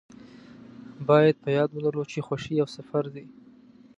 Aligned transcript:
باید 1.07 1.35
په 1.43 1.49
یاد 1.57 1.69
ولرو 1.73 2.03
چې 2.11 2.19
خوښي 2.27 2.53
یو 2.61 2.67
سفر 2.75 3.03
دی. 3.15 3.25